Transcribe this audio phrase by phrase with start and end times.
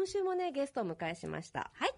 [0.00, 1.70] 今週もね、ゲストを迎えしました。
[1.74, 1.92] はい。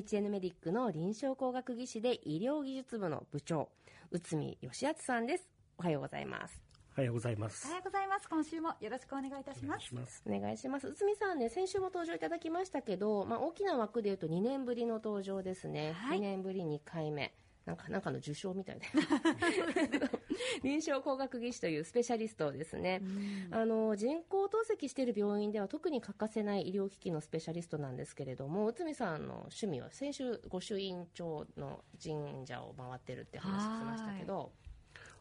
[0.00, 3.68] HN メディックの臨床工学技師で医療技術部の部長、
[4.12, 5.48] 内海義敦さんです。
[5.76, 6.62] おはようございます。
[6.96, 7.66] おはようございます。
[7.66, 8.28] おはようございます。
[8.28, 9.92] 今週もよろしくお願いいたします。
[10.24, 10.86] お願いします。
[10.86, 15.94] 内海さんね、先週も登場いただきましたけど、まあ、大きな枠で言うと2年ぶりの登場ですね。
[15.94, 17.34] はい2年ぶり2回目。
[17.66, 18.86] なんか、なんかの受賞みたいで。
[20.64, 23.02] 臨床工学技師というスペシャリストですね。
[23.50, 34.52] あの、人工透析している病院では特に欠かせない医療機器のスペシャリストなんですけれども、内海さんの趣味は先週、御朱印帳の神社を回ってるって話してましたけど、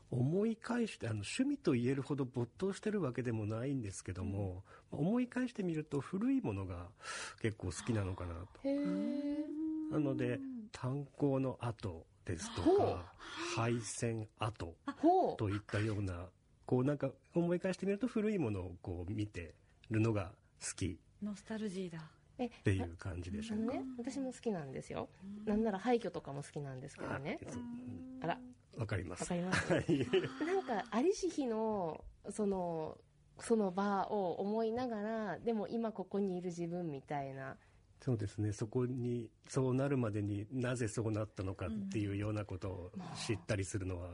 [0.10, 6.88] 思い返して、あの、趣味と言えるほど没頭してるわけでもないんですけども、思い返してみると古いものが
[7.42, 8.68] 結構好きなのかなと。
[9.92, 10.40] なので、
[10.72, 13.14] 炭鉱の跡ですとか、
[13.56, 14.76] 配線跡。
[15.38, 16.28] といったような、
[16.66, 19.54] こうなんか思い返してみると古いものをこう見て
[19.90, 22.00] るのが好きノスタルジーだ。
[22.40, 23.74] え、っていう感じでしょうか。
[23.74, 25.10] ね、私も好きなんですよ。
[25.46, 27.40] なんなら廃墟とかも好きなんですけどね。
[28.22, 28.40] あら、
[28.78, 29.22] わかります。
[29.22, 30.08] わかりますはい。
[30.46, 32.98] なんか、ありし日の、その、
[33.40, 37.58] その場を思いながら、でも今ここにいる自分みたいな。
[38.00, 38.54] そうですね。
[38.54, 44.10] そこに、そうなるまでになぜそうなったのかっていうようなことを知ったりするのは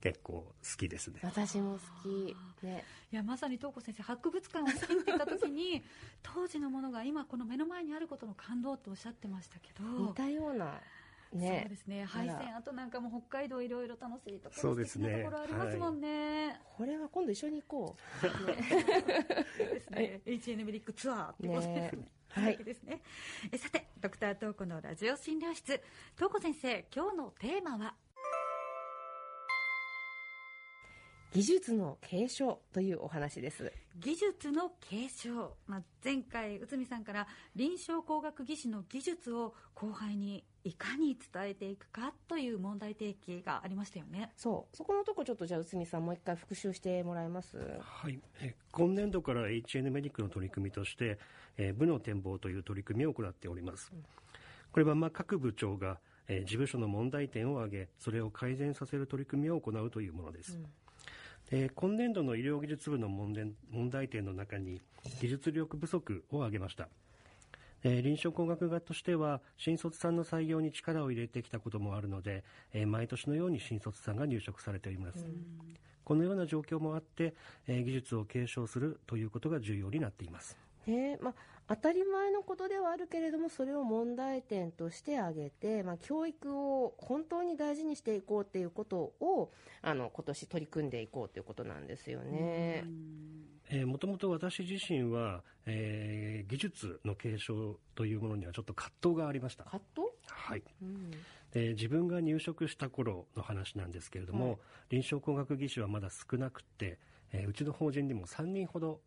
[0.00, 1.20] 結構好きですね。
[1.22, 2.36] 私も好き。
[2.64, 2.84] ね。
[3.12, 5.82] いや、まさに東子先生、博物館を好きって言った時に、
[6.22, 9.84] 当時のものが今この目の前にあることの感動っておっしゃってましたけど。
[9.84, 10.80] 似たような、
[11.32, 11.60] ね。
[11.62, 12.04] そうですね。
[12.04, 16.60] 配線、あとなんかもう北海道いろいろ楽しいところ、そうですねところありますもんね。
[16.76, 18.46] これは今度一緒に行こう。
[18.46, 18.54] ね
[19.58, 20.20] ですね。
[20.24, 22.08] HN メディックツアーってことですね。
[22.40, 23.02] ねはいですね。
[23.50, 25.80] えさて、ドクタートーコのラジオ診療室。
[26.16, 27.94] トーコ先生、今日のテーマは？
[31.32, 33.72] 技術の継承というお話です。
[33.98, 35.56] 技術の継承。
[35.66, 44.32] まあ、前回、内海さんから臨床工学技師の技術を後輩にいかに伝えていくかという問題提起がありましたよね。
[44.36, 44.76] そう。
[44.76, 48.18] そこのとこちょっとじゃあ内海さんもう一回復習してもらえますはい。
[48.40, 51.18] え今年度から HN メディックの取り組みとして、
[51.56, 53.92] えー部の展望という取り組みを行っております。
[54.72, 60.58] これはまあ各部長が、えー事務所の問題点を挙げ、それを改善させる取り組みを行うというものです。
[61.52, 64.82] えー今年度の医療技術部の問題問題点の中に
[65.20, 66.88] 技術力不足を挙げました。
[67.82, 75.26] えー臨床工学科としては新卒さんの採用に力を入れてきたこともあるので、えー毎年のように新卒さんが入職されております。
[76.04, 77.34] このような状況もあって、
[77.66, 80.56] えー技術を継承するということが重要になっています。
[80.86, 81.34] ねまあ、
[81.68, 89.50] 当たり前のことではあるけれどもそれを問題点として挙げて、まあ、教育を本当に大事にしていこうっていうことを
[89.82, 92.84] あの今年取り組んでいこうということなんですよね。
[93.70, 99.64] えーもともと私自身は、えー技術の継承というものにはちょっと葛藤がありました。
[99.64, 100.06] 葛藤？
[100.28, 100.62] はい。
[100.82, 101.10] うん。
[101.52, 104.58] で自分が入職した頃の話なんですけれども、はい。
[104.90, 106.98] 臨床工学技師はまだ少なくて、
[107.32, 109.00] えーうちの法人にも3人ほど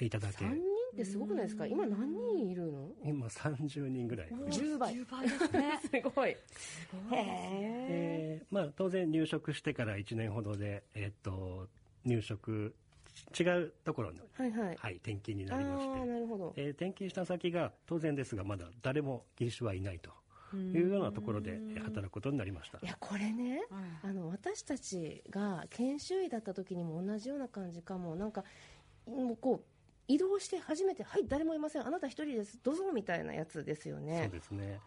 [0.00, 0.44] いただけ。
[0.44, 0.62] 3人
[0.94, 1.66] ってすごくないですか？
[1.66, 2.88] 今何人いるの？
[3.04, 4.94] 今30人ぐらい、10倍。
[4.94, 5.80] 10倍ですね。
[5.84, 6.30] すごい。
[6.30, 6.38] へえ。
[7.12, 8.46] えー。
[8.54, 11.68] まあ、当然入職してから1年ほどで、えっと
[12.04, 12.74] 入職
[13.38, 14.76] 違うところに、はいはい。
[14.76, 16.52] はい、転勤にあなりまして、なるほど。
[16.56, 20.10] えー転勤した先が当然ですがまだ誰も技師はいないと
[20.56, 28.16] いうようなところでえー働くことになりましたいや、これね、はいあの、私たちが研修医だった時にも同じような感じかも。
[28.16, 28.44] なんか、
[29.06, 29.64] もうこう、
[30.06, 31.86] 移動して初めて、はい、誰もいません。
[31.86, 32.58] あなた一人です。
[32.62, 34.28] どうぞ、みたいなやつですよそうね。
[34.32, 34.80] ですね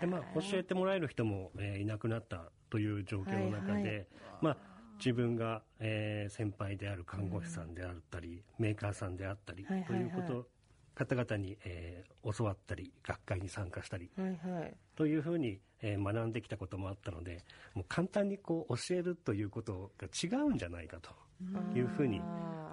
[0.00, 4.06] で、まあ、教えてもらえる人も、えーいなくなったという状況の中で、はいはい
[4.42, 4.56] まあ、
[4.98, 10.48] 自分が、えー先輩である看護師さんであったり、メーカーさんであったり、はいはいはいということ
[10.94, 14.76] 方々に、えー教わったり学会に参加したりはいはい。
[14.96, 17.44] というふうに、えー学んできたこともあったので
[17.74, 21.10] もう簡単にこう教えるということが違うんじゃないかと
[21.78, 22.20] いうふうに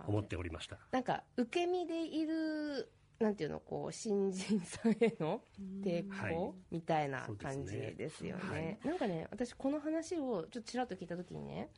[0.08, 0.78] 思っておりました。
[0.92, 5.42] なんか、受け身でいる、なんていうの、こう、新人さんへの
[5.84, 8.88] 抵はい抗みたいなそうですね感じですよはねい。
[8.88, 11.70] なんかね、私この話をちょっとちらっと聞いたときにね、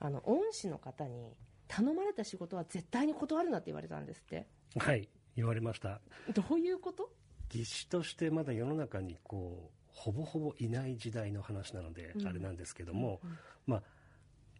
[0.00, 1.34] あの、恩師の方に、
[1.66, 4.46] 頼まれた仕事は絶対に断るなって言われたんですって。
[4.78, 5.06] はい
[5.36, 6.00] 言われました。
[6.32, 7.10] どういうこと？
[7.50, 13.20] 技師としてまだ世の中にこうほぼほぼいない時代の話なので、あれなんですけども、
[13.66, 13.82] まあ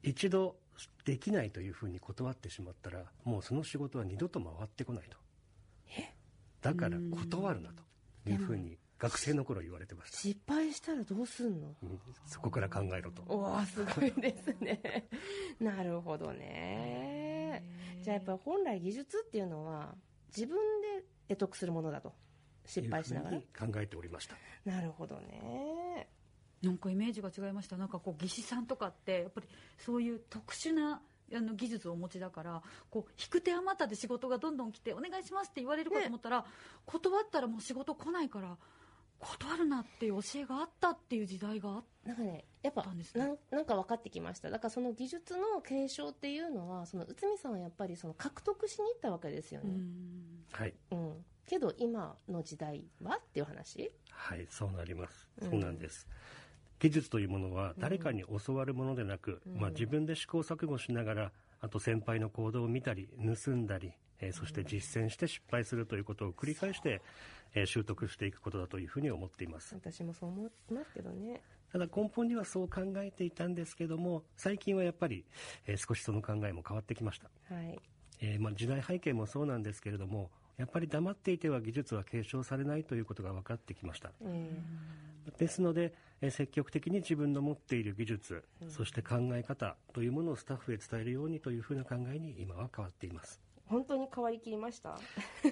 [0.02, 0.56] 一度
[1.06, 5.16] できないというふうに断ってしまったらもうその仕事は二度と回ってこないと。
[6.60, 11.74] だから断るなというふうに学生の頃言われてました、失敗したらどうすんの？
[11.82, 13.22] うんそこから考えろと。
[13.28, 15.07] おわすごいですね。
[15.60, 17.64] なるほどね。
[18.02, 19.94] じゃあやっぱり本来技術っていうのは
[20.34, 22.12] 自分で得得するものだと。
[22.64, 23.38] 失敗しながら。
[23.38, 24.36] 考えておりました。
[24.64, 26.08] なるほどね。
[26.62, 27.76] なんかイメージが違いました。
[27.76, 31.00] なんかこう技師さんとかってやっぱりそういう特殊な
[31.34, 36.44] あの技術をお持ちだからこう引く手あまたで仕事がどんどん来てお願いしますって言われるかと思ったら、
[36.86, 38.56] 断ったらもう仕事来ないから
[39.18, 43.24] 断るなっていう教えがあったっていう時代があっなんかねやっぱたんですね。
[43.26, 44.50] なんなんか分かってきました。
[44.50, 50.44] だからその技術の継承っていうのはその内海さんはやっぱりその獲得しに行ったわけですよね、うん。
[50.52, 50.74] はい。
[50.90, 51.24] うん。
[51.46, 53.90] けど今の時代はっていう話？
[54.10, 55.50] はいそうなります、うん。
[55.50, 56.08] そうなんです。
[56.78, 59.60] 技術というものは誰かに教わるものでなく、うん。
[59.60, 63.08] まあ、自分で試行錯誤しながらあと先輩の行動を見たり
[63.44, 67.00] 盗んだり、えーそして実践して失敗するということを繰り返して、
[67.54, 69.74] えー習得していくことだというふうに思っています。
[69.74, 71.40] 私もそう思いますけどね。
[71.72, 75.24] ただ根本にはそう考えていたんですけども最近はやっぱり、
[75.66, 77.30] えー少しその考えも変わってきました。
[77.54, 77.78] はい。
[78.20, 84.10] えーまあ、時代背景もそうなんですけれどもやっぱり黙っていては技術は継承されないということが分かってきました。
[84.24, 84.50] え
[85.36, 93.40] ですので、えー積極的に自分の持っている技術、そして考え方というものをスタッフへ伝えるようにというふうな考えに今は変わっています。
[93.44, 94.98] ー本当に変わりきりました？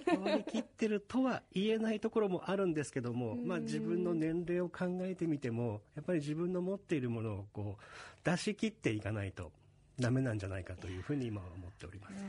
[0.04, 7.82] 変わりきってるとは言えないところもあるんですけども、まあ、自分の年齢を考えてみてもやっぱり自分の持っているものをこう
[8.28, 9.52] 出し切っていかないと
[9.98, 12.24] ダメなんじゃないかというふうに今は思っております。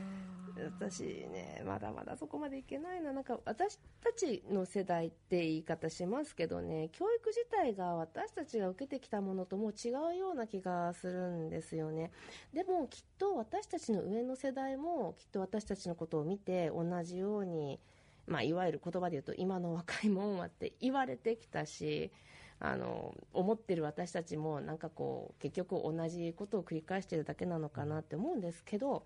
[0.80, 3.12] 私ねまだまだそこまでいけないな。
[3.12, 12.10] なんか私たちの世代って言い方しますけどね教育自体が私たちが受けてきたものともう違うような気がするんですよね。
[12.54, 17.78] でもきっと私たちの上の世代もきっと私たちのことを見て同じように
[18.28, 22.12] まあ、いわゆる言葉で言うと今の若いもんはって言われてきたし
[22.60, 29.04] あの思ってる私たちもなんかこう結局同じことを繰り返してるだけなのかなって思うんですけど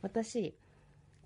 [0.00, 0.54] 私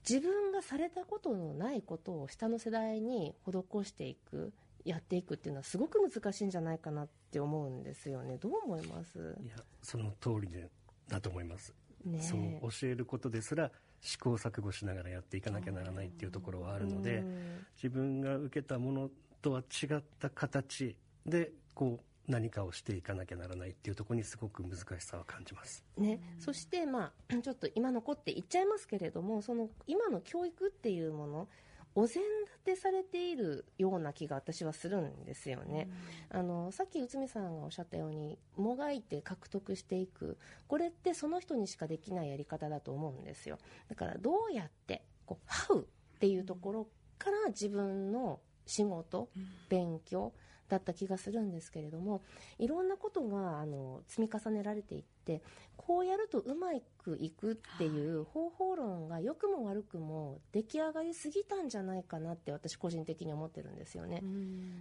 [0.09, 4.53] 自分がされたことのないことを下の世代に施していく
[4.85, 8.38] やっていくっていうのはすごく難しいんじゃないかなって思うんですよね。
[8.38, 9.37] どう思います？
[9.43, 10.70] いやその通りで
[11.09, 11.75] だと思います、
[12.06, 12.23] ねえ。
[12.23, 13.70] そう教えることですら
[14.00, 17.67] 試行錯誤しながらやっていかなきゃならないっていうところはあるのでうん。
[17.76, 19.11] 自分が受けたもの
[19.43, 20.97] とは違った形
[21.29, 25.83] でこう何かをしていかなきゃならないっていうところにすごく難しさは感じます。
[25.97, 31.49] ね、そして、まあ、 ちょっと今残って言っちゃいますけれどもその今の教育っていうもの
[31.95, 35.89] お膳立てされているような気が私はするんですよね、
[36.31, 40.37] あのさっき内海さんがおっしゃったようにもがいて獲得していく。
[40.69, 43.59] これってその人にしかできないやり方だと思うんですよ。
[43.89, 45.85] だからどうやってこう「How」っ
[46.21, 46.89] ていうところ
[47.19, 49.31] から自分の仕事
[49.69, 50.33] 勉強
[50.69, 52.23] だった気がするんですけれども
[52.59, 55.43] いろんなことがあの積み重ねられていって
[55.76, 56.69] こうやるとうま
[56.99, 64.23] くいくっていう方法論が良くも悪くも出来上がりすぎたんじゃないかなって私個人的に思ってるんですよね。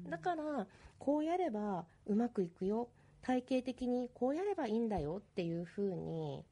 [0.09, 0.67] だから
[0.99, 2.89] こうやればうまくいくよ。
[3.21, 6.45] 体系的にこうやればいいんだよっていうふうに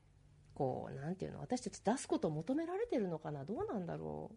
[0.54, 3.46] こうなんていうの私たち出すことを求められてるのかな。
[3.46, 4.32] どうなんだろ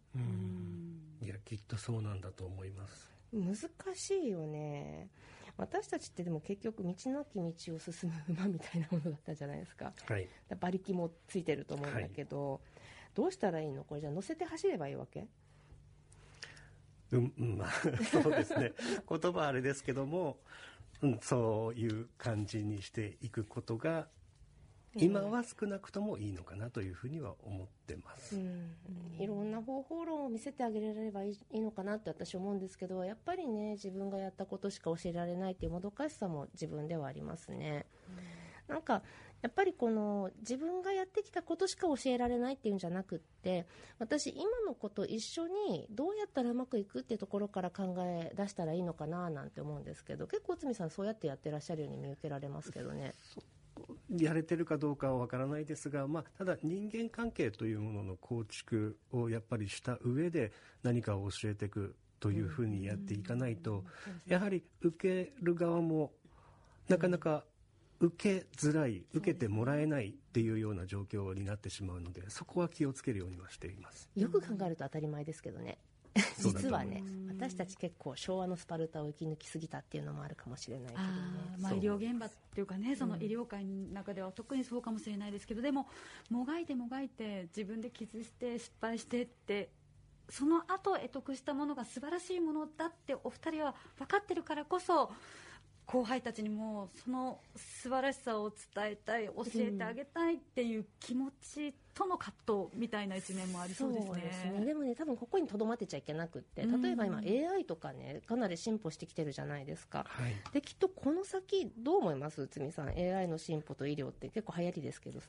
[1.21, 3.11] いやきっとそうなんだと思います。
[3.13, 3.57] う難
[3.95, 5.09] しいよね。
[5.57, 9.93] 私たちってでも結局道なき道を進む馬みたいなものだったじゃないですか。
[10.07, 10.29] はい。
[10.61, 12.61] 馬力もついてると思うんだけど、
[13.15, 13.83] どうしたらいいの？
[13.83, 15.27] これじゃあ乗せて走ればいいわけ？
[17.11, 17.71] うん、うんまあ、
[18.05, 18.73] そうですね。
[19.09, 20.37] 言葉はあれですけども、
[21.03, 24.07] うん、そういう感じにしていくことが、
[24.99, 28.37] 今は少なくともいいのかなというふうには思ってます。
[28.37, 28.77] うん、
[29.19, 37.87] いろんな方法論を見せてあげられればいいのかなって私思うんですけどやっぱりね自分がやったことしか教えられないっていうもどかしさも自分ではありますね、
[38.69, 39.03] なんか
[39.41, 43.67] やっぱりこの自分がやってきたことしか教えられないっていうんじゃなくって
[43.99, 53.15] 私今のこと一緒にどうやったらうまくいくっていうところから考え出したらいいのかななんて思うんですけど結構内海さんそうやってやってらっしゃるように見受けられますけどね
[54.11, 63.85] やれてるかどうかはわからないですが、まあ、ただ人間関係というものの構築をやっぱりした上で何かを教えていくというふうにやっていかないと、
[64.27, 66.13] やはり受ける側も
[66.89, 67.45] なかなか
[68.01, 74.09] 受けづらい、受けてもらえないっていうような状況になってしまうので、そこは気をつけるようにはしています。
[74.15, 75.79] よく考えると当たり前ですけどね
[76.39, 81.09] 実はね私たち結構昭和のスパルタを生き抜きすぎたっていうのもあるかもしれないけどね。
[81.61, 85.89] まあ、医療現場っていうかねその医療界の中では特にそうかもしれないですけどでも
[86.31, 89.71] もがいてもがいて自分で傷して失敗してって
[90.29, 95.11] その後得得したものが素晴らしいものだってお二人は分かってるからこそ
[95.91, 104.21] 後輩たちにもその素晴らしさを伝えたい教えてあげたいっていう気持ちとの葛藤みたいな一面もありそうですね。
[104.21, 104.67] ですね。
[104.67, 110.05] でもね多分ここにとどまってちゃいけなくって例えば今 AI とかねかなり進歩してきてるじゃないですか。
[110.07, 110.35] はい。
[110.53, 112.43] できっとこの先どう思います？
[112.43, 115.21] 内海さん AI の進歩と医療って結構流行りですけど。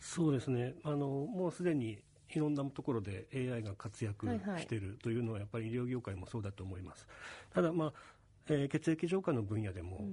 [0.00, 0.74] そうですね。
[0.82, 2.00] あのもうすでに
[2.30, 4.26] いろんなところで AI が活躍
[4.58, 7.06] しているというのはやっぱり医療業界もそうだと思います。
[7.54, 7.92] ただまあ
[8.48, 10.08] えー血液浄化の分野でも、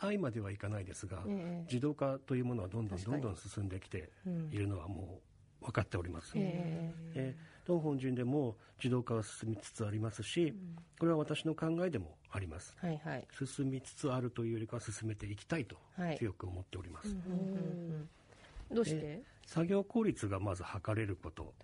[0.00, 1.64] AI まではいかないですが、ええ。
[1.66, 4.48] 自動化というものはどんどんどんどん進んできてうん。
[4.52, 5.20] いるのはも
[5.62, 7.34] う分かっております、ええ。
[7.36, 10.54] ー当本陣でも自動化は進みつつありますし、
[10.98, 12.74] これは私の考えでもあります。
[12.78, 13.28] はいはい。
[13.46, 16.18] 進みつつあるというよりかは進めていきたいとはい。
[16.18, 17.14] 強く思っております、
[18.70, 19.22] どうして？
[19.46, 21.54] 作業効率がまず測れること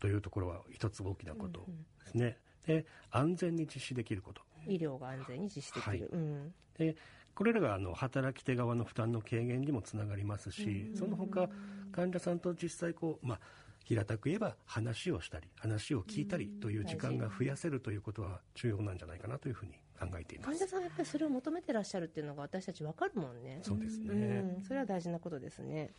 [0.00, 1.64] というところは一つ大きなこと
[2.04, 2.36] ですね、
[2.66, 6.00] で安全に実施できること医療が安全に実施できる、はい。
[6.00, 6.54] うん。
[6.78, 6.96] で
[7.34, 11.48] これらがあの働き手側の負担の軽減にもつながりますし、その他
[11.92, 13.40] 患者さんと実際こう、まあ、
[13.84, 20.46] 平たく言えば話をしたり話を聞いたりという時間が増やせるということは重要なんじゃないかなというふうに考えています。
[20.48, 23.60] 患者さんはやっぱりそれを求めてらっしゃるっていうのが私たち分かるもんね。
[23.62, 25.90] そうですね、うん、それは大事なことですね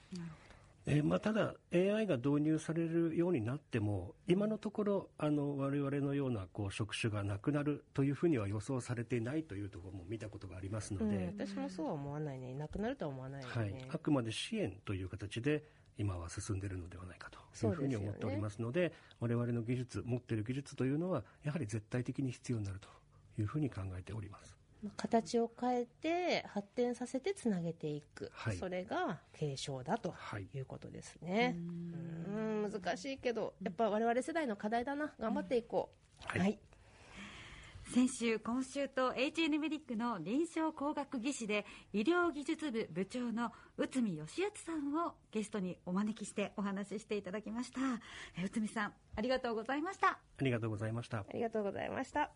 [0.88, 12.56] えーまあ、ただ AI が導入されるようになっても今のところあの我々のようなこう職種がなくなるというふうには予想されていないというところも見たことがありますので、うん、私もそうは思わないね。
[12.56, 15.64] なくなるとは思わないよね、はい、あくまで支援という形で
[15.98, 22.90] 今は進んでいるのではないかというふうに思っておりますので我々の技術持っている技術というのはやはり絶対的に必要になると
[23.40, 24.56] いうふうに考えております。
[24.56, 24.61] まあ
[24.98, 28.58] 形を変えて発展させてつなげていく、はい。
[28.58, 30.48] それが継承だとはい。
[30.54, 31.62] いうことですね、う
[32.68, 32.72] ん。
[32.72, 35.14] 難しいけどやっぱ我々世代の課題だな。
[35.20, 35.92] 頑張っていこ
[36.24, 36.40] う、はい。
[36.40, 36.60] はい。
[37.94, 47.82] 先週今週と HN メディックの臨床工学技師で医療技術部部長の内海義康さんをゲストにお招きしてお話ししていただきました。
[48.38, 50.08] え内海さんありがとうございました。
[50.08, 51.18] ありがとうございました。
[51.20, 52.32] ありがとうございました